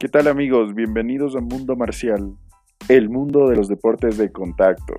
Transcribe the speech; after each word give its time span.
¿Qué 0.00 0.08
tal 0.08 0.28
amigos? 0.28 0.76
Bienvenidos 0.76 1.34
a 1.34 1.40
Mundo 1.40 1.74
Marcial, 1.74 2.36
el 2.88 3.08
mundo 3.08 3.48
de 3.48 3.56
los 3.56 3.66
deportes 3.66 4.16
de 4.16 4.30
contacto. 4.30 4.94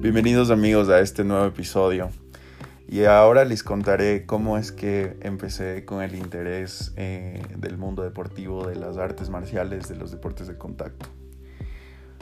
Bienvenidos 0.00 0.50
amigos 0.50 0.88
a 0.88 1.00
este 1.00 1.22
nuevo 1.22 1.44
episodio. 1.44 2.08
Y 2.88 3.04
ahora 3.04 3.44
les 3.44 3.62
contaré 3.62 4.24
cómo 4.24 4.56
es 4.56 4.72
que 4.72 5.18
empecé 5.20 5.84
con 5.84 6.02
el 6.02 6.14
interés 6.14 6.94
eh, 6.96 7.42
del 7.58 7.76
mundo 7.76 8.04
deportivo, 8.04 8.66
de 8.66 8.76
las 8.76 8.96
artes 8.96 9.28
marciales, 9.28 9.90
de 9.90 9.96
los 9.96 10.10
deportes 10.10 10.46
de 10.48 10.56
contacto. 10.56 11.10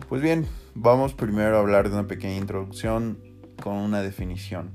Pues 0.09 0.21
bien, 0.21 0.49
vamos 0.75 1.15
primero 1.15 1.57
a 1.57 1.61
hablar 1.61 1.89
de 1.89 1.95
una 1.95 2.09
pequeña 2.09 2.39
introducción 2.39 3.32
con 3.63 3.77
una 3.77 4.03
definición. 4.03 4.71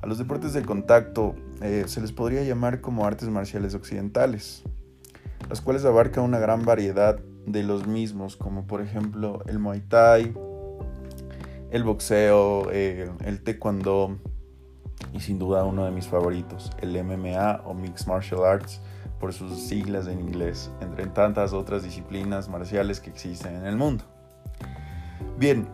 A 0.00 0.06
los 0.06 0.18
deportes 0.18 0.52
de 0.52 0.62
contacto 0.62 1.34
eh, 1.62 1.84
se 1.86 2.00
les 2.00 2.12
podría 2.12 2.42
llamar 2.42 2.80
como 2.80 3.06
artes 3.06 3.28
marciales 3.28 3.74
occidentales, 3.74 4.62
las 5.48 5.60
cuales 5.60 5.84
abarcan 5.84 6.24
una 6.24 6.38
gran 6.38 6.64
variedad 6.64 7.18
de 7.46 7.62
los 7.62 7.86
mismos, 7.86 8.36
como 8.36 8.66
por 8.66 8.80
ejemplo 8.80 9.42
el 9.46 9.58
Muay 9.58 9.80
Thai, 9.80 10.34
el 11.70 11.84
boxeo, 11.84 12.70
eh, 12.72 13.10
el 13.24 13.42
taekwondo 13.42 14.18
y 15.12 15.20
sin 15.20 15.38
duda 15.38 15.64
uno 15.64 15.84
de 15.84 15.90
mis 15.90 16.06
favoritos, 16.06 16.70
el 16.80 16.92
MMA 17.02 17.62
o 17.64 17.74
Mixed 17.74 18.06
Martial 18.06 18.44
Arts 18.44 18.80
por 19.20 19.32
sus 19.32 19.58
siglas 19.58 20.06
en 20.06 20.20
inglés, 20.20 20.70
entre 20.80 21.06
tantas 21.06 21.52
otras 21.52 21.82
disciplinas 21.82 22.48
marciales 22.48 23.00
que 23.00 23.10
existen 23.10 23.56
en 23.56 23.66
el 23.66 23.76
mundo. 23.76 24.04
Bien, 25.38 25.66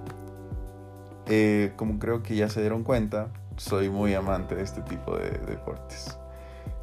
eh, 1.31 1.73
como 1.77 1.99
creo 1.99 2.23
que 2.23 2.35
ya 2.35 2.49
se 2.49 2.61
dieron 2.61 2.83
cuenta, 2.83 3.29
soy 3.57 3.89
muy 3.89 4.15
amante 4.15 4.57
de 4.57 4.63
este 4.63 4.83
tipo 4.83 5.17
de 5.17 5.31
deportes. 5.31 6.19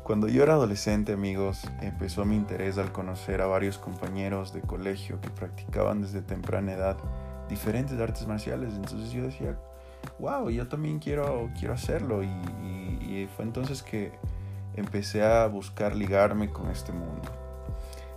Cuando 0.03 0.29
yo 0.29 0.41
era 0.41 0.53
adolescente, 0.53 1.11
amigos, 1.11 1.69
empezó 1.81 2.23
mi 2.23 2.37
interés 2.37 2.77
al 2.77 2.93
conocer 2.93 3.41
a 3.41 3.47
varios 3.47 3.77
compañeros 3.77 4.53
de 4.53 4.61
colegio 4.61 5.19
que 5.19 5.29
practicaban 5.29 6.01
desde 6.01 6.21
temprana 6.21 6.71
edad 6.71 6.97
diferentes 7.49 7.99
artes 7.99 8.25
marciales. 8.25 8.73
Entonces 8.73 9.11
yo 9.11 9.23
decía, 9.23 9.57
wow, 10.17 10.49
yo 10.49 10.65
también 10.69 10.99
quiero, 10.99 11.49
quiero 11.59 11.73
hacerlo. 11.73 12.23
Y, 12.23 12.27
y, 12.27 13.29
fue 13.35 13.43
entonces 13.43 13.83
que 13.83 14.13
empecé 14.75 15.25
a 15.25 15.45
buscar 15.47 15.93
ligarme 15.93 16.49
con 16.49 16.69
este 16.69 16.93
mundo. 16.93 17.29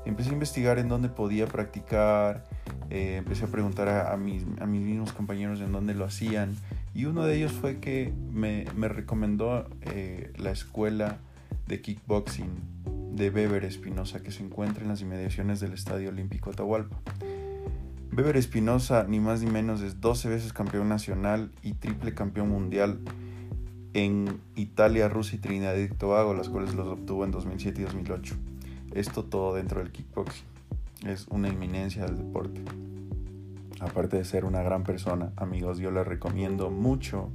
Empecé 0.05 0.31
a 0.31 0.35
investigar 0.35 0.79
en 0.79 0.89
dónde 0.89 1.09
podía 1.09 1.49
practicar, 1.49 2.45
eh, 2.91 3.17
empecé 3.17 3.45
a 3.45 3.49
preguntar 3.49 3.89
a, 3.89 4.17
mis, 4.17 4.45
a, 4.61 4.67
mis, 4.67 4.83
mismos 4.83 5.13
compañeros 5.13 5.61
en 5.61 5.71
dónde 5.71 5.95
lo 5.95 6.05
hacían. 6.05 6.57
Y 6.93 7.05
uno 7.05 7.25
de 7.25 7.37
ellos 7.37 7.53
fue 7.53 7.79
que 7.79 8.13
me, 8.33 8.67
me 8.77 8.89
recomendó 8.89 9.69
eh, 9.83 10.33
la 10.37 10.51
escuela 10.51 11.19
de 11.69 11.81
kickboxing 11.81 12.51
de 13.15 13.31
Beber 13.31 13.65
Espinosa 13.65 14.23
que 14.23 14.33
se 14.33 14.43
encuentra 14.43 14.83
en 14.83 14.89
las 14.89 15.01
inmediaciones 15.03 15.61
del 15.61 15.73
Estadio 15.73 16.09
Olímpico 16.09 16.51
Atahualpa. 16.51 17.01
Beber 18.13 18.37
Espinosa, 18.37 19.07
ni 19.09 19.21
más 19.21 19.41
ni 19.41 19.51
menos, 19.51 19.83
es 19.83 20.01
12 20.01 20.29
veces 20.29 20.53
campeón 20.53 20.89
nacional 20.89 21.53
y 21.63 21.75
triple 21.75 22.13
campeón 22.13 22.49
mundial 22.49 22.99
en 23.95 24.41
Italia, 24.57 25.09
Rusia 25.09 25.37
y 25.37 25.41
Trinidad 25.41 25.77
y 25.77 25.89
Tobago, 25.89 26.35
las 26.35 26.49
cuales 26.49 26.75
los 26.75 26.89
obtuvo 26.89 27.25
en 27.25 27.31
2007 27.31 27.81
y 27.81 27.85
2008. 27.85 28.35
Esto 28.95 29.25
todo 29.25 29.55
dentro 29.55 29.81
del 29.81 29.93
kickboxing. 29.93 30.50
Es 31.07 31.27
una 31.29 31.49
eminencia 31.49 32.05
del 32.05 32.19
deporte. 32.19 32.63
Aparte 33.81 34.19
de 34.19 34.25
ser 34.25 34.45
una 34.45 34.63
gran 34.63 34.85
persona, 34.85 35.33
amigos, 35.37 35.79
yo 35.79 35.91
les 35.91 36.07
recomiendo 36.07 36.71
mucho, 36.71 37.31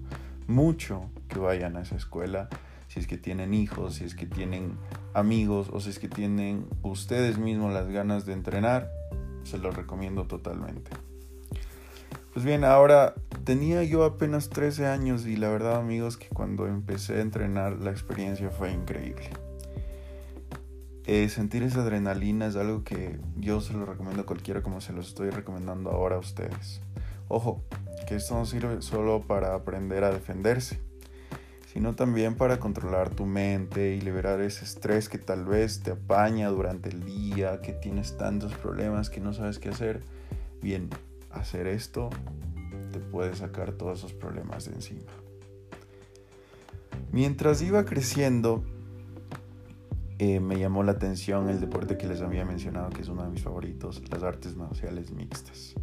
mucho 0.48 1.10
que 1.28 1.40
vayan 1.40 1.76
a 1.76 1.82
esa 1.82 1.96
escuela. 1.96 2.50
Si 2.88 3.00
es 3.00 3.08
que 3.08 3.18
tienen 3.18 3.56
hijos, 3.56 3.96
si 3.96 4.04
es 4.04 4.14
que 4.14 4.28
tienen 4.28 4.78
amigos 5.16 5.70
o 5.74 5.80
si 5.80 5.90
es 5.90 5.98
que 5.98 6.08
tienen 6.08 6.68
ustedes 6.84 7.40
mismos 7.40 7.74
las 7.74 7.88
ganas 7.88 8.28
de 8.28 8.34
entrenar, 8.34 8.92
se 9.44 9.58
lo 9.58 9.72
recomiendo 9.72 10.26
totalmente. 10.26 10.92
Pues 12.34 12.46
bien, 12.46 12.64
ahora 12.64 13.16
tenía 13.46 13.84
yo 13.84 14.04
apenas 14.04 14.50
13 14.50 14.88
años 14.88 15.26
y 15.26 15.38
la 15.38 15.50
verdad 15.50 15.78
amigos 15.78 16.18
que 16.18 16.28
cuando 16.28 16.68
empecé 16.68 17.16
a 17.16 17.22
entrenar 17.22 17.80
la 17.80 17.92
experiencia 17.92 18.50
fue 18.50 18.72
increíble. 18.72 19.30
Eh, 21.08 21.30
sentir 21.30 21.64
esa 21.64 21.82
adrenalina 21.82 22.48
es 22.48 22.56
algo 22.56 22.84
que 22.84 23.20
yo 23.38 23.62
se 23.62 23.74
lo 23.74 23.86
recomiendo 23.86 24.24
a 24.24 24.26
cualquiera 24.26 24.64
como 24.64 24.82
se 24.82 24.94
lo 24.94 25.02
estoy 25.02 25.30
recomendando 25.30 25.92
ahora 25.92 26.16
a 26.16 26.20
ustedes. 26.20 26.82
Ojo, 27.28 27.64
que 28.08 28.16
esto 28.16 28.36
no 28.36 28.46
sirve 28.46 28.82
solo 28.82 29.22
para 29.22 29.56
aprender 29.56 30.04
a 30.04 30.12
defenderse 30.12 30.80
sino 31.76 31.94
también 31.94 32.36
para 32.36 32.58
controlar 32.58 33.10
tu 33.10 33.26
mente 33.26 33.96
y 33.96 34.00
liberar 34.00 34.40
ese 34.40 34.64
estrés 34.64 35.10
que 35.10 35.18
tal 35.18 35.44
vez 35.44 35.82
te 35.84 35.92
apaña 35.92 36.48
durante 36.48 36.88
el 36.88 37.04
día, 37.04 37.60
que 37.62 37.74
tienes 37.74 38.16
tantos 38.16 38.54
problemas 38.54 39.10
que 39.10 39.20
no 39.20 39.34
sabes 39.34 39.60
qué 39.60 39.68
hacer. 39.68 40.02
Bien, 40.62 40.90
hacer 41.32 41.68
esto 41.68 42.10
te 42.94 43.00
puede 43.00 43.36
sacar 43.36 43.74
todos 43.74 44.00
esos 44.00 44.14
problemas 44.14 44.64
de 44.64 44.76
encima. 44.76 45.12
Mientras 47.12 47.62
iba 47.62 47.84
creciendo, 47.84 48.64
eh, 50.18 50.40
me 50.40 50.58
llamó 50.58 50.84
la 50.84 50.94
atención 50.94 51.50
el 51.50 51.60
deporte 51.60 51.98
que 51.98 52.08
les 52.08 52.22
había 52.22 52.46
mencionado, 52.46 52.90
que 52.90 53.02
es 53.02 53.10
uno 53.10 53.24
de 53.24 53.30
mis 53.30 53.42
favoritos, 53.42 54.02
las 54.10 54.24
artes 54.24 54.56
marciales 54.56 55.12
mixtas. 55.12 55.76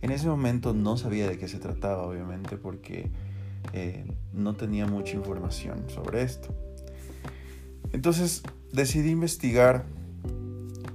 En 0.00 0.10
ese 0.10 0.28
momento 0.28 0.72
no 0.72 0.96
sabía 0.96 1.28
de 1.28 1.38
qué 1.38 1.48
se 1.48 1.58
trataba, 1.58 2.04
obviamente, 2.04 2.56
porque 2.56 3.10
eh, 3.72 4.10
no 4.32 4.54
tenía 4.54 4.86
mucha 4.86 5.16
información 5.16 5.84
sobre 5.88 6.22
esto. 6.22 6.54
Entonces 7.92 8.42
decidí 8.72 9.10
investigar 9.10 9.84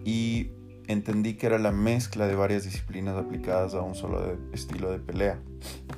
y 0.05 0.51
entendí 0.88 1.35
que 1.35 1.47
era 1.47 1.59
la 1.59 1.72
mezcla 1.72 2.28
de 2.28 2.35
varias 2.35 2.63
disciplinas 2.63 3.17
aplicadas 3.17 3.73
a 3.73 3.81
un 3.81 3.95
solo 3.95 4.38
estilo 4.51 4.91
de 4.91 5.00
pelea 5.00 5.40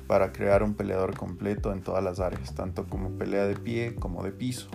para 0.06 0.32
crear 0.32 0.62
un 0.62 0.74
peleador 0.74 1.16
completo 1.16 1.72
en 1.72 1.82
todas 1.82 2.02
las 2.02 2.20
áreas, 2.20 2.54
tanto 2.54 2.86
como 2.86 3.10
pelea 3.10 3.46
de 3.46 3.56
pie 3.56 3.94
como 3.94 4.22
de 4.22 4.32
piso. 4.32 4.68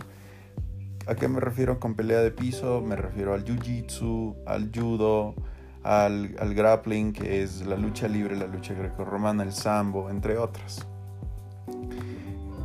¿A 1.12 1.16
qué 1.16 1.28
me 1.28 1.42
refiero 1.42 1.78
con 1.78 1.96
pelea 1.96 2.22
de 2.22 2.32
piso? 2.32 2.80
Me 2.80 2.96
refiero 2.96 3.34
al 3.34 3.44
jiu-jitsu, 3.44 4.34
al 4.46 4.72
judo, 4.74 5.36
al, 5.84 6.30
grappling, 6.56 7.12
que 7.12 7.44
es 7.44 7.66
la 7.66 7.76
lucha 7.76 8.08
libre, 8.08 8.38
la 8.38 8.48
lucha 8.48 8.74
greco-romana, 8.74 9.44
el 9.44 9.52
sambo, 9.52 10.10
entre 10.10 10.38
otras. 10.38 10.88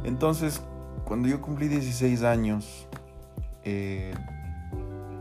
Entonces, 0.04 0.62
cuando 1.04 1.26
yo 1.26 1.42
cumplí 1.42 1.66
16 1.66 2.22
años, 2.22 2.86
eh, 3.64 4.14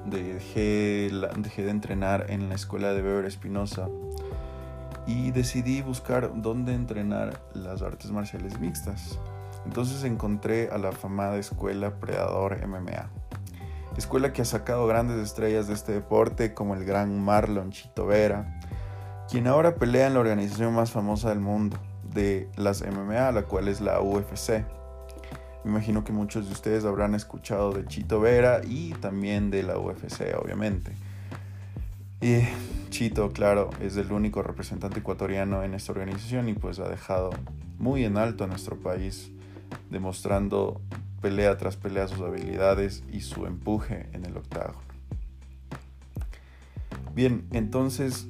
dejé, 0.05 1.09
dejé, 1.39 1.63
de 1.63 1.71
entrenar 1.71 2.27
en 2.29 2.47
la 2.47 2.53
escuela 2.53 2.93
de 2.93 3.01
Beber 3.01 3.25
Espinosa 3.25 3.89
y 5.07 5.31
decidí 5.31 5.81
buscar 5.81 6.31
dónde 6.43 6.75
entrenar 6.75 7.41
las 7.55 7.81
artes 7.81 8.11
marciales 8.11 8.59
mixtas. 8.59 9.17
Entonces 9.65 10.03
encontré 10.03 10.69
a 10.71 10.77
la 10.77 10.91
famada 10.91 11.37
escuela 11.37 11.99
Predador 11.99 12.65
MMA. 12.65 13.09
Escuela 13.97 14.33
que 14.33 14.41
ha 14.41 14.45
sacado 14.45 14.87
grandes 14.87 15.17
estrellas 15.17 15.67
de 15.67 15.73
este 15.73 15.93
deporte 15.93 16.53
como 16.53 16.75
el 16.75 16.85
gran 16.85 17.19
Marlon 17.23 17.71
Chito 17.71 18.05
Vera, 18.05 18.59
quien 19.29 19.47
ahora 19.47 19.75
pelea 19.75 20.07
en 20.07 20.13
la 20.13 20.19
organización 20.19 20.73
más 20.73 20.91
famosa 20.91 21.29
del 21.29 21.39
mundo, 21.39 21.77
de 22.13 22.49
las 22.57 22.83
MMA, 22.85 23.31
la 23.31 23.43
cual 23.43 23.67
es 23.67 23.81
la 23.81 24.01
UFC. 24.01 24.65
Me 25.63 25.71
imagino 25.71 26.03
que 26.03 26.11
muchos 26.11 26.45
de 26.45 26.53
ustedes 26.53 26.85
habrán 26.85 27.15
escuchado 27.15 27.71
de 27.71 27.85
Chito 27.85 28.19
Vera 28.19 28.61
y 28.63 28.93
también 28.93 29.49
de 29.49 29.63
la 29.63 29.79
UFC, 29.79 30.35
obviamente. 30.39 30.91
Y 32.21 32.41
Chito, 32.89 33.31
claro, 33.31 33.69
es 33.81 33.97
el 33.97 34.11
único 34.11 34.43
representante 34.43 34.99
ecuatoriano 34.99 35.63
en 35.63 35.73
esta 35.73 35.91
organización 35.91 36.49
y 36.49 36.53
pues 36.53 36.79
ha 36.79 36.87
dejado 36.87 37.31
muy 37.77 38.05
en 38.05 38.17
alto 38.17 38.43
a 38.43 38.47
nuestro 38.47 38.79
país, 38.79 39.31
demostrando 39.89 40.81
pelea 41.21 41.57
tras 41.57 41.75
pelea 41.75 42.07
sus 42.07 42.21
habilidades 42.21 43.03
y 43.11 43.21
su 43.21 43.45
empuje 43.45 44.09
en 44.13 44.25
el 44.25 44.37
octágono. 44.37 44.79
Bien, 47.13 47.47
entonces 47.51 48.27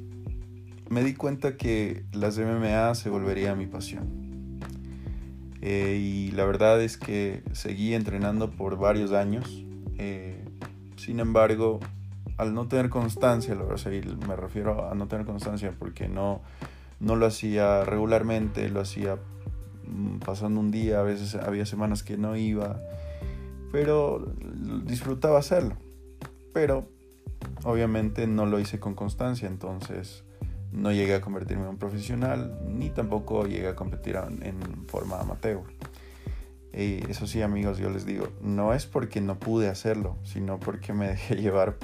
me 0.90 1.04
di 1.04 1.14
cuenta 1.16 1.58
que 1.58 2.06
las 2.14 2.38
MMA 2.38 2.94
se 2.96 3.10
volvería 3.10 3.56
mi 3.56 3.66
pasión. 3.66 4.60
Eh, 5.62 5.98
y 6.00 6.32
la 6.32 6.46
verdad 6.46 6.80
es 6.82 6.98
que 6.98 7.42
seguí 7.54 7.96
entrenando 7.96 8.52
por 8.52 8.78
varios 8.78 9.12
años. 9.12 9.64
Eh, 9.98 10.46
sin 10.96 11.20
embargo, 11.20 11.80
al 12.38 12.54
no 12.54 12.68
tener 12.68 12.90
constancia, 12.90 13.56
lo 13.56 13.68
me 14.28 14.36
refiero 14.36 14.90
a 14.90 14.94
no 14.94 15.08
tener 15.08 15.26
constancia 15.26 15.74
porque 15.78 16.08
no, 16.08 16.42
no 17.00 17.16
lo 17.16 17.26
hacía 17.26 17.84
regularmente, 17.84 18.70
lo 18.70 18.82
hacía 18.82 19.18
pasando 20.26 20.60
un 20.60 20.72
día, 20.72 21.00
a 21.00 21.04
veces 21.04 21.36
había 21.36 21.66
semanas 21.66 22.04
que 22.04 22.18
no 22.18 22.36
iba, 22.36 22.82
pero 23.72 24.34
disfrutaba 24.84 25.40
hacerlo. 25.40 25.76
Pero 26.54 26.88
obviamente 27.64 28.28
no 28.28 28.46
lo 28.46 28.60
hice 28.60 28.80
con 28.80 28.96
constancia, 28.96 29.48
entonces 29.48 30.24
no 30.72 30.92
llegué 30.92 31.16
a 31.16 31.22
convertirme 31.22 31.64
en 31.64 31.70
un 31.70 31.78
profesional, 31.78 32.60
ni 32.68 32.90
tampoco 32.90 33.46
llegué 33.46 33.68
a 33.68 33.76
competir 33.76 34.18
en 34.42 34.88
forma 34.88 35.20
amateur. 35.20 35.62
Y 36.76 37.10
eso 37.10 37.26
sí, 37.26 37.42
amigos, 37.42 37.78
yo 37.78 37.90
les 37.90 38.06
digo, 38.06 38.28
no 38.42 38.74
es 38.74 38.86
porque 38.86 39.22
no 39.22 39.40
pude 39.40 39.70
hacerlo, 39.70 40.18
sino 40.24 40.60
porque 40.60 40.92
me 40.92 41.08
dejé 41.08 41.36
llevar 41.42 41.78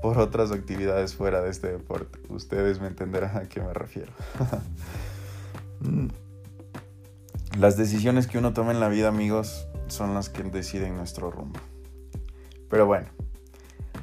por 0.00 0.18
otras 0.18 0.52
actividades 0.52 1.14
fuera 1.14 1.42
de 1.42 1.50
este 1.50 1.70
deporte. 1.70 2.18
Ustedes 2.28 2.80
me 2.80 2.86
entenderán 2.86 3.36
a 3.36 3.42
qué 3.42 3.60
me 3.60 3.74
refiero. 3.74 4.12
las 7.58 7.76
decisiones 7.76 8.28
que 8.28 8.38
uno 8.38 8.52
toma 8.52 8.70
en 8.70 8.78
la 8.78 8.88
vida, 8.88 9.08
amigos, 9.08 9.66
son 9.88 10.14
las 10.14 10.28
que 10.28 10.44
deciden 10.44 10.96
nuestro 10.96 11.30
rumbo. 11.32 11.58
Pero 12.70 12.86
bueno, 12.86 13.08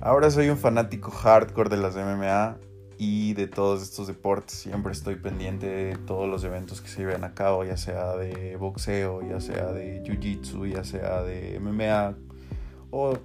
ahora 0.02 0.30
soy 0.30 0.50
un 0.50 0.58
fanático 0.58 1.10
hardcore 1.10 1.70
de 1.70 1.78
las 1.78 1.96
MMA 1.96 2.58
y 2.98 3.34
de 3.34 3.48
todos 3.48 3.82
estos 3.82 4.08
deportes. 4.08 4.58
Siempre 4.58 4.92
estoy 4.92 5.16
pendiente 5.16 5.68
de 5.68 5.96
todos 5.96 6.28
los 6.28 6.44
eventos 6.44 6.82
que 6.82 6.90
se 6.90 6.98
lleven 6.98 7.24
a 7.24 7.34
cabo, 7.34 7.64
ya 7.64 7.78
sea 7.78 8.18
de 8.18 8.58
boxeo, 8.58 9.22
ya 9.22 9.40
sea 9.40 9.72
de 9.72 10.04
jiu-jitsu, 10.04 10.70
ya 10.74 10.84
sea 10.84 11.22
de 11.22 11.58
MMA 11.62 12.18
o 12.92 13.18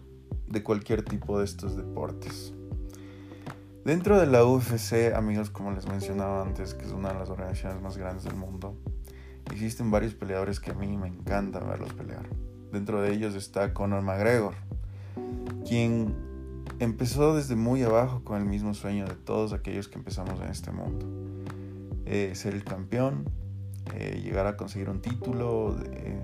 de 0.47 0.63
cualquier 0.63 1.03
tipo 1.03 1.41
de 1.41 1.45
estos 1.45 1.77
deportes. 1.77 2.55
Dentro 3.85 4.21
de 4.21 4.27
la 4.27 4.45
UFC, 4.45 5.13
amigos, 5.13 5.51
como 5.51 5.73
les 5.73 5.89
mencionaba 5.89 6.43
antes, 6.43 6.75
que 6.75 6.85
es 6.85 6.93
una 6.93 7.13
de 7.13 7.19
las 7.19 7.31
organizaciones 7.31 7.83
más 7.83 7.97
grandes 7.97 8.25
del 8.25 8.37
mundo, 8.37 8.77
existen 9.51 9.91
varios 9.91 10.15
peleadores 10.15 10.61
que 10.61 10.71
a 10.71 10.75
mí 10.75 10.97
me 10.97 11.09
encanta 11.09 11.61
verlos 11.61 11.93
pelear. 11.95 12.27
Dentro 12.73 13.03
de 13.03 13.13
ellos 13.13 13.35
está 13.35 13.75
Conor 13.75 14.03
McGregor, 14.03 14.55
quien 15.67 16.15
empezó 16.79 17.35
desde 17.35 17.57
muy 17.57 17.83
abajo 17.83 18.23
con 18.25 18.39
el 18.39 18.47
mismo 18.47 18.75
sueño 18.75 19.07
de 19.07 19.15
todos 19.15 19.53
aquellos 19.53 19.89
que 19.89 19.99
empezamos 19.99 20.41
en 20.41 20.49
este 20.49 20.71
mundo. 20.71 21.07
Eh, 22.07 22.33
ser 22.35 22.55
el 22.55 22.65
campeón, 22.65 23.25
eh, 23.95 24.21
llegar 24.23 24.47
a 24.47 24.57
conseguir 24.57 24.89
un 24.89 25.01
título 25.01 25.77
en, 25.93 26.21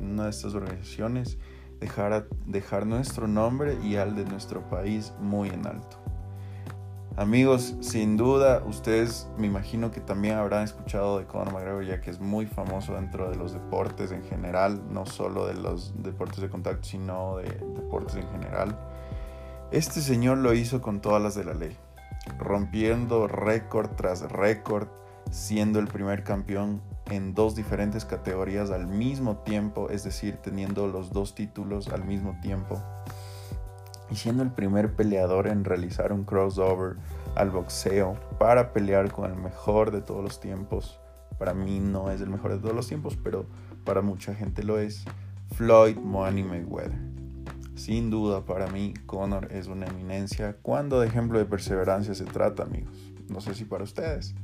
una 0.00 0.24
de 0.24 0.30
estas 0.30 0.54
organizaciones, 0.54 1.38
dejar, 1.78 2.28
dejar 2.46 2.86
nuestro 2.86 3.28
nombre 3.28 3.78
y 3.84 3.96
al 3.96 4.16
de 4.16 4.24
nuestro 4.24 4.68
país 4.68 5.12
muy 5.20 5.48
en 5.50 5.66
alto. 5.66 5.99
Amigos, 7.20 7.74
sin 7.80 8.16
duda, 8.16 8.62
ustedes 8.64 9.28
me 9.36 9.46
imagino 9.46 9.90
que 9.90 10.00
también 10.00 10.36
habrán 10.38 10.64
escuchado 10.64 11.18
de 11.18 11.26
Conor 11.26 11.52
McGregor, 11.52 11.84
ya 11.84 12.00
que 12.00 12.08
es 12.08 12.18
muy 12.18 12.46
famoso 12.46 12.94
dentro 12.94 13.28
de 13.28 13.36
los 13.36 13.52
deportes 13.52 14.10
en 14.10 14.24
general, 14.24 14.80
no 14.90 15.04
solo 15.04 15.46
de 15.46 15.52
los 15.52 15.92
deportes 16.02 16.40
de 16.40 16.48
contacto, 16.48 16.84
sino 16.84 17.36
de 17.36 17.44
deportes 17.44 18.16
en 18.16 18.26
general. 18.30 18.74
Este 19.70 20.00
señor 20.00 20.38
lo 20.38 20.54
hizo 20.54 20.80
con 20.80 21.02
todas 21.02 21.20
las 21.20 21.34
de 21.34 21.44
la 21.44 21.52
ley, 21.52 21.76
rompiendo 22.38 23.28
récord 23.28 23.90
tras 23.96 24.22
récord, 24.22 24.88
siendo 25.30 25.78
el 25.78 25.88
primer 25.88 26.24
campeón 26.24 26.80
en 27.10 27.34
dos 27.34 27.54
diferentes 27.54 28.06
categorías 28.06 28.70
al 28.70 28.86
mismo 28.86 29.36
tiempo, 29.40 29.90
es 29.90 30.04
decir, 30.04 30.38
teniendo 30.38 30.86
los 30.86 31.12
dos 31.12 31.34
títulos 31.34 31.88
al 31.88 32.02
mismo 32.02 32.40
tiempo 32.40 32.82
y 34.10 34.16
siendo 34.16 34.42
el 34.42 34.50
primer 34.50 34.94
peleador 34.94 35.46
en 35.46 35.64
realizar 35.64 36.12
un 36.12 36.24
crossover 36.24 36.96
al 37.36 37.50
boxeo 37.50 38.16
para 38.38 38.72
pelear 38.72 39.12
con 39.12 39.30
el 39.30 39.36
mejor 39.36 39.90
de 39.90 40.02
todos 40.02 40.22
los 40.22 40.40
tiempos. 40.40 40.98
Para 41.38 41.54
mí 41.54 41.80
no 41.80 42.10
es 42.10 42.20
el 42.20 42.28
mejor 42.28 42.52
de 42.52 42.58
todos 42.58 42.74
los 42.74 42.88
tiempos, 42.88 43.16
pero 43.22 43.46
para 43.84 44.02
mucha 44.02 44.34
gente 44.34 44.62
lo 44.62 44.78
es. 44.78 45.04
Floyd 45.54 45.96
Money 45.96 46.44
Mayweather. 46.44 46.98
Sin 47.74 48.10
duda, 48.10 48.44
para 48.44 48.66
mí, 48.66 48.92
Conor 49.06 49.50
es 49.52 49.66
una 49.66 49.86
eminencia 49.86 50.56
cuando 50.60 51.00
de 51.00 51.08
ejemplo 51.08 51.38
de 51.38 51.46
perseverancia 51.46 52.14
se 52.14 52.24
trata, 52.24 52.64
amigos. 52.64 52.94
No 53.28 53.40
sé 53.40 53.54
si 53.54 53.64
para 53.64 53.84
ustedes. 53.84 54.34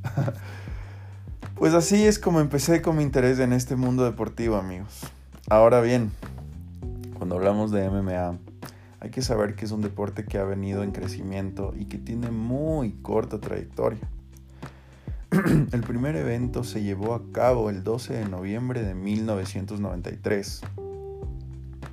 pues 1.55 1.75
así 1.75 2.07
es 2.07 2.19
como 2.19 2.41
empecé 2.41 2.81
con 2.81 2.97
mi 2.97 3.03
interés 3.03 3.39
en 3.39 3.53
este 3.53 3.77
mundo 3.77 4.05
deportivo, 4.05 4.57
amigos. 4.57 5.03
Ahora 5.51 5.81
bien, 5.81 6.13
cuando 7.19 7.37
hablamos 7.37 7.71
de 7.73 7.91
MMA, 7.91 8.39
hay 9.01 9.11
que 9.11 9.23
saber 9.23 9.55
que 9.55 9.65
es 9.65 9.73
un 9.73 9.83
deporte 9.83 10.25
que 10.25 10.39
ha 10.39 10.45
venido 10.45 10.83
en 10.83 10.93
crecimiento 10.93 11.75
y 11.77 11.87
que 11.87 11.99
tiene 11.99 12.31
muy 12.31 12.93
corta 13.03 13.41
trayectoria. 13.41 14.09
El 15.73 15.83
primer 15.83 16.17
evento 16.17 16.65
se 16.65 16.83
llevó 16.83 17.15
a 17.15 17.23
cabo 17.33 17.69
el 17.69 17.85
12 17.85 18.15
de 18.15 18.29
noviembre 18.29 18.83
de 18.83 18.95
1993. 18.95 20.63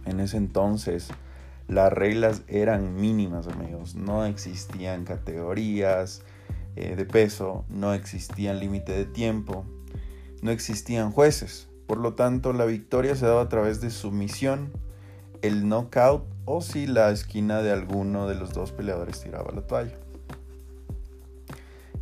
En 0.06 0.20
ese 0.20 0.38
entonces 0.38 1.10
las 1.68 1.92
reglas 1.92 2.44
eran 2.48 2.96
mínimas, 2.96 3.48
amigos. 3.48 3.96
No 3.96 4.26
existían 4.26 5.06
categorías 5.06 6.22
eh, 6.76 6.96
de 6.96 7.06
peso, 7.06 7.66
no 7.70 7.94
existían 7.94 8.60
límite 8.60 8.92
de 8.92 9.06
tiempo, 9.06 9.66
no 10.42 10.52
existían 10.52 11.12
jueces. 11.12 11.70
Por 11.88 11.98
lo 11.98 12.14
tanto, 12.14 12.54
la 12.54 12.66
victoria 12.66 13.16
se 13.16 13.26
daba 13.26 13.42
a 13.42 13.50
través 13.50 13.82
de 13.82 13.90
sumisión, 13.90 14.72
el 15.42 15.68
knockout 15.68 16.33
o 16.46 16.62
si 16.62 16.88
la 16.88 17.12
esquina 17.12 17.62
de 17.62 17.72
alguno 17.72 18.28
de 18.28 18.36
los 18.36 18.54
dos 18.54 18.72
peleadores 18.72 19.22
tiraba 19.22 19.52
la 19.52 19.62
toalla. 19.62 19.98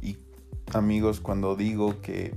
Y 0.01 0.17
amigos, 0.73 1.19
cuando 1.19 1.55
digo 1.55 2.01
que 2.01 2.35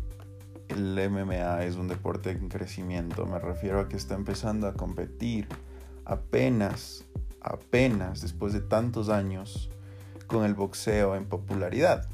el 0.69 0.99
MMA 1.11 1.65
es 1.65 1.77
un 1.77 1.89
deporte 1.89 2.31
en 2.31 2.49
crecimiento, 2.49 3.27
me 3.27 3.39
refiero 3.39 3.81
a 3.81 3.89
que 3.89 3.97
está 3.97 4.15
empezando 4.15 4.67
a 4.67 4.75
competir 4.75 5.49
apenas, 6.05 7.05
apenas 7.41 8.21
después 8.21 8.53
de 8.53 8.61
tantos 8.61 9.09
años 9.09 9.71
con 10.27 10.45
el 10.45 10.55
boxeo 10.55 11.17
en 11.17 11.27
popularidad. 11.27 12.09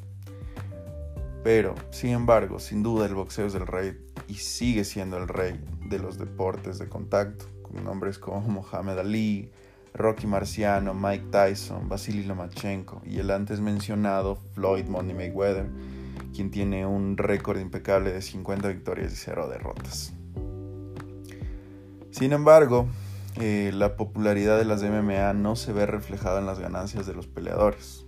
Pero, 1.43 1.75
sin 1.91 2.11
embargo, 2.11 2.59
sin 2.59 2.83
duda 2.83 3.07
el 3.07 3.15
boxeo 3.15 3.47
es 3.47 3.55
el 3.55 3.67
rey 3.67 3.99
y 4.29 4.35
sigue 4.35 4.85
siendo 4.85 5.17
el 5.17 5.27
rey 5.27 5.59
de 5.87 5.99
los 5.99 6.19
deportes 6.19 6.79
de 6.79 6.89
contacto, 6.89 7.47
con 7.63 7.83
nombres 7.83 8.19
como 8.19 8.41
Mohamed 8.41 8.99
Ali, 8.99 9.51
Rocky 9.95 10.27
Marciano, 10.27 10.95
Mike 10.95 11.27
Tyson, 11.31 11.89
Vasily 11.89 12.25
Lomachenko 12.25 13.03
y 13.05 13.19
el 13.19 13.31
antes 13.31 13.61
mencionado 13.61 14.37
Floyd 14.55 14.87
Money 14.87 15.15
Mayweather, 15.15 15.67
quien 16.35 16.51
tiene 16.51 16.87
un 16.87 17.17
récord 17.17 17.59
impecable 17.59 18.13
de 18.13 18.23
50 18.23 18.69
victorias 18.69 19.13
y 19.13 19.17
0 19.17 19.49
derrotas. 19.49 20.13
Sin 22.11 22.33
embargo, 22.33 22.87
eh, 23.41 23.71
la 23.73 23.97
popularidad 23.97 24.59
de 24.59 24.65
las 24.65 24.83
MMA 24.83 25.33
no 25.35 25.57
se 25.57 25.73
ve 25.73 25.87
reflejada 25.87 26.41
en 26.41 26.47
las 26.47 26.59
ganancias 26.59 27.07
de 27.07 27.15
los 27.15 27.27
peleadores, 27.27 28.05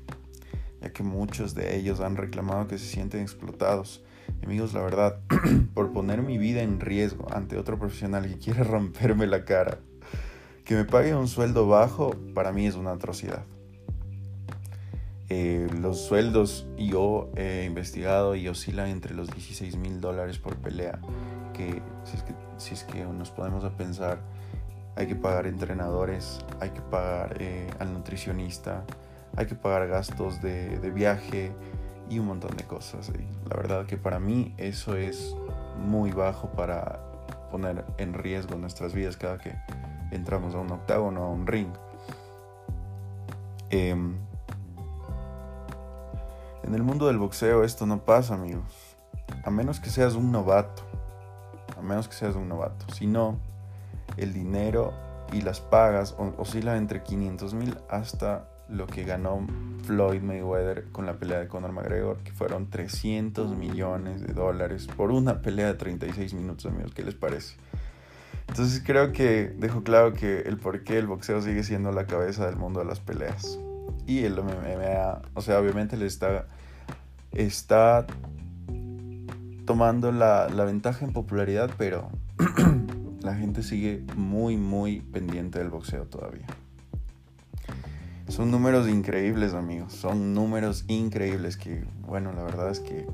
ya 0.81 0.93
que 0.93 1.03
muchos 1.03 1.55
de 1.55 1.77
ellos 1.77 2.01
han 2.01 2.17
reclamado 2.17 2.67
que 2.67 2.79
se 2.79 2.87
sienten 2.87 3.23
explotados. 3.23 4.03
Amigos, 4.45 4.75
la 4.75 4.83
verdad, 4.83 5.21
por 5.75 5.93
poner 5.93 6.23
mi 6.23 6.39
vida 6.39 6.63
en 6.63 6.81
riesgo 6.81 7.27
ante 7.33 7.57
otro 7.57 7.79
profesional 7.79 8.27
que 8.27 8.39
quiere 8.39 8.65
romperme 8.65 9.27
la 9.27 9.45
cara, 9.45 9.79
que 10.65 10.75
me 10.75 10.85
pague 10.85 11.15
un 11.15 11.29
sueldo 11.29 11.67
bajo 11.67 12.13
para 12.35 12.53
mí 12.53 12.67
es 12.67 12.75
una 12.75 12.93
atrocidad. 12.93 13.45
Eh, 15.29 15.67
los 15.81 15.99
sueldos 15.99 16.67
yo 16.77 17.31
he 17.37 17.65
investigado 17.65 18.35
y 18.35 18.49
oscilan 18.49 18.89
entre 18.89 19.15
los 19.15 19.31
16 19.31 19.77
mil 19.77 20.01
dólares 20.01 20.39
por 20.39 20.57
pelea, 20.57 21.01
que 21.55 21.83
si, 22.05 22.17
es 22.17 22.23
que 22.23 22.35
si 22.59 22.75
es 22.75 22.85
que 22.85 23.05
nos 23.05 23.31
podemos 23.31 23.65
a 23.65 23.77
pensar, 23.77 24.21
hay 24.95 25.07
que 25.07 25.17
pagar 25.17 25.47
entrenadores, 25.47 26.45
hay 26.61 26.71
que 26.71 26.83
pagar 26.83 27.37
eh, 27.41 27.71
al 27.79 27.95
nutricionista, 27.95 28.85
hay 29.35 29.47
que 29.47 29.55
pagar 29.55 29.89
gastos 29.89 30.43
de, 30.43 30.79
de 30.79 30.91
viaje 30.91 31.53
y 32.11 32.19
un 32.19 32.27
montón 32.27 32.55
de 32.57 32.65
cosas. 32.65 33.11
Y 33.19 33.49
la 33.49 33.57
verdad 33.57 33.87
que 33.87 33.97
para 33.97 34.19
mí 34.19 34.55
eso 34.59 34.97
es 34.97 35.35
muy 35.79 36.13
bajo 36.13 36.51
para 36.51 37.01
poner 37.51 37.87
en 37.97 38.13
riesgo 38.13 38.57
nuestras 38.57 38.93
vidas 38.93 39.17
cada 39.17 39.39
que 39.39 39.55
entramos 40.13 40.55
a 40.55 40.59
un 40.59 40.71
octágono, 40.71 41.25
a 41.25 41.29
un 41.29 41.47
ring. 41.47 41.69
Em, 43.71 44.15
en 46.63 46.75
el 46.75 46.83
mundo 46.83 47.07
del 47.07 47.19
boxeo 47.19 47.65
esto 47.65 47.87
no 47.87 48.05
pasa, 48.05 48.35
amigos. 48.35 48.97
A 49.45 49.51
menos 49.51 49.81
que 49.81 49.91
seas 49.91 50.15
un 50.15 50.31
novato. 50.31 50.83
A 51.77 51.83
menos 51.83 52.09
que 52.09 52.15
seas 52.15 52.37
un 52.37 52.49
novato. 52.49 52.87
Si 52.93 53.07
no, 53.07 53.39
el 54.17 54.33
dinero 54.33 54.93
y 55.33 55.41
las 55.41 55.61
pagas 55.61 56.15
oscilan 56.39 56.77
entre 56.77 57.03
500 57.03 57.55
mil 57.55 57.77
hasta 57.89 58.49
lo 58.69 58.87
que 58.87 59.05
ganó 59.05 59.47
Floyd 59.85 60.23
Mayweather 60.23 60.91
con 60.93 61.07
la 61.07 61.15
pelea 61.15 61.41
de 61.41 61.49
Conor 61.49 61.73
McGregor, 61.73 62.19
que 62.19 62.33
fueron 62.33 62.71
300 62.71 63.57
millones 63.57 64.23
de 64.23 64.33
dólares 64.33 64.87
por 64.87 65.11
una 65.11 65.43
pelea 65.43 65.67
de 65.67 65.75
36 65.75 66.35
minutos, 66.35 66.67
amigos. 66.67 66.93
¿Qué 66.95 67.03
les 67.03 67.15
parece? 67.15 67.57
Entonces 68.53 68.83
creo 68.85 69.13
que 69.13 69.49
dejo 69.49 69.83
claro 69.83 70.13
que 70.13 70.41
el 70.41 70.59
por 70.59 70.85
qué 70.85 70.99
el 70.99 71.07
boxeo 71.07 71.41
sigue 71.41 71.65
siendo 71.65 71.91
la 71.91 72.07
cabeza 72.07 72.45
del 72.45 72.57
mundo 72.57 72.81
de 72.81 72.85
las 72.85 73.01
peleas. 73.01 73.59
Y 74.07 74.25
el 74.25 74.35
MMA, 74.35 75.23
o 75.33 75.41
sea, 75.41 75.59
obviamente 75.59 75.97
le 75.97 76.05
está, 76.05 76.49
está 77.31 78.07
tomando 79.65 80.13
la, 80.13 80.51
la 80.51 80.67
ventaja 80.67 81.03
en 81.07 81.15
popularidad, 81.15 81.71
pero 81.79 82.11
la 83.23 83.35
gente 83.37 83.63
sigue 83.63 84.05
muy, 84.17 84.59
muy 84.59 85.01
pendiente 85.01 85.59
del 85.59 85.71
boxeo 85.71 86.05
todavía. 86.05 86.47
Son 88.29 88.51
números 88.51 88.87
increíbles, 88.87 89.55
amigos. 89.55 89.95
Son 89.95 90.35
números 90.35 90.85
increíbles 90.89 91.57
que, 91.57 91.87
bueno, 92.03 92.35
la 92.35 92.43
verdad 92.43 92.71
es 92.71 92.81
que 92.81 93.07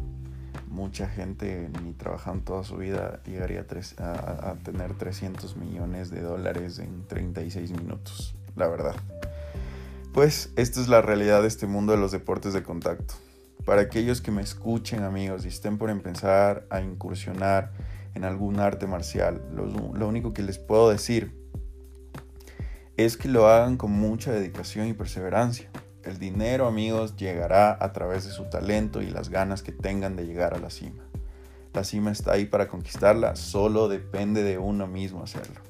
mucha 0.70 1.08
gente 1.08 1.70
ni 1.82 1.92
trabajando 1.92 2.44
toda 2.44 2.64
su 2.64 2.76
vida 2.76 3.20
llegaría 3.24 3.66
a, 3.98 4.50
a, 4.50 4.54
tener 4.62 4.94
300 4.94 5.56
millones 5.56 6.10
de 6.10 6.20
dólares 6.20 6.78
en 6.78 7.06
36 7.06 7.72
minutos, 7.72 8.34
la 8.56 8.68
verdad. 8.68 8.94
Pues 10.12 10.50
esta 10.56 10.80
es 10.80 10.88
la 10.88 11.02
realidad 11.02 11.42
de 11.42 11.48
este 11.48 11.66
mundo 11.66 11.92
de 11.92 11.98
los 11.98 12.12
deportes 12.12 12.52
de 12.52 12.62
contacto. 12.62 13.14
Para 13.64 13.82
aquellos 13.82 14.20
que 14.20 14.30
me 14.30 14.42
escuchen 14.42 15.02
amigos 15.02 15.44
y 15.44 15.48
estén 15.48 15.78
por 15.78 15.90
empezar 15.90 16.66
a 16.70 16.80
incursionar 16.80 17.72
en 18.14 18.24
algún 18.24 18.60
arte 18.60 18.86
marcial, 18.86 19.42
lo, 19.54 19.66
lo 19.66 20.08
único 20.08 20.32
que 20.32 20.42
les 20.42 20.58
puedo 20.58 20.90
decir 20.90 21.38
es 22.96 23.16
que 23.16 23.28
lo 23.28 23.46
hagan 23.46 23.76
con 23.76 23.92
mucha 23.92 24.32
dedicación 24.32 24.88
y 24.88 24.92
perseverancia. 24.92 25.70
El 26.04 26.18
dinero, 26.18 26.66
amigos, 26.66 27.16
llegará 27.16 27.76
a 27.80 27.92
través 27.92 28.24
de 28.24 28.30
su 28.30 28.44
talento 28.44 29.02
y 29.02 29.10
las 29.10 29.28
ganas 29.28 29.62
que 29.62 29.72
tengan 29.72 30.16
de 30.16 30.26
llegar 30.26 30.54
a 30.54 30.58
la 30.58 30.70
cima. 30.70 31.04
La 31.74 31.84
cima 31.84 32.12
está 32.12 32.32
ahí 32.32 32.46
para 32.46 32.68
conquistarla, 32.68 33.36
solo 33.36 33.88
depende 33.88 34.42
de 34.42 34.58
uno 34.58 34.86
mismo 34.86 35.22
hacerlo. 35.22 35.60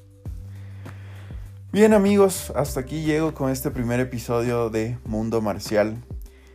Bien 1.71 1.93
amigos, 1.93 2.51
hasta 2.55 2.79
aquí 2.79 3.03
llego 3.03 3.33
con 3.33 3.51
este 3.51 3.69
primer 3.69 3.99
episodio 3.99 4.69
de 4.69 4.97
Mundo 5.05 5.41
Marcial. 5.41 5.97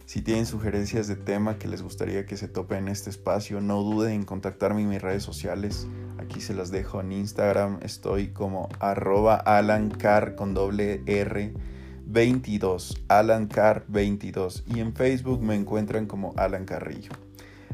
Si 0.06 0.22
tienen 0.22 0.46
sugerencias 0.46 1.06
de 1.06 1.16
tema 1.16 1.58
que 1.58 1.68
les 1.68 1.82
gustaría 1.82 2.26
que 2.26 2.36
se 2.36 2.48
tope 2.48 2.76
en 2.76 2.88
este 2.88 3.10
espacio, 3.10 3.60
no 3.60 3.82
duden 3.82 4.12
en 4.12 4.24
contactarme 4.24 4.82
en 4.82 4.88
mis 4.88 5.02
redes 5.02 5.22
sociales. 5.22 5.86
Aquí 6.18 6.40
se 6.40 6.54
las 6.54 6.70
dejo 6.70 7.00
en 7.00 7.12
Instagram, 7.12 7.80
estoy 7.82 8.28
como 8.28 8.68
arroba 8.80 9.36
alancar 9.36 10.36
con 10.36 10.54
22, 12.06 13.04
Alan 13.08 13.46
Car 13.46 13.84
22 13.88 14.64
y 14.66 14.80
en 14.80 14.94
Facebook 14.94 15.42
me 15.42 15.54
encuentran 15.54 16.06
como 16.06 16.34
Alan 16.36 16.64
Carrillo. 16.64 17.12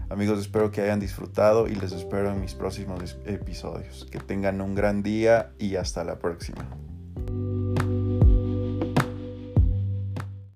Amigos, 0.08 0.40
espero 0.40 0.72
que 0.72 0.80
hayan 0.80 0.98
disfrutado 0.98 1.68
y 1.68 1.76
les 1.76 1.92
espero 1.92 2.32
en 2.32 2.40
mis 2.40 2.54
próximos 2.54 3.16
episodios. 3.26 4.06
Que 4.10 4.18
tengan 4.18 4.60
un 4.60 4.74
gran 4.74 5.02
día 5.04 5.52
y 5.58 5.76
hasta 5.76 6.02
la 6.02 6.18
próxima. 6.18 6.68